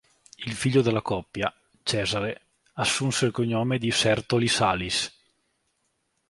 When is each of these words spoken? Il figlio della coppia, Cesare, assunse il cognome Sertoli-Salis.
Il 0.47 0.53
figlio 0.53 0.81
della 0.81 1.03
coppia, 1.03 1.53
Cesare, 1.83 2.41
assunse 2.73 3.27
il 3.27 3.31
cognome 3.31 3.77
Sertoli-Salis. 3.91 5.13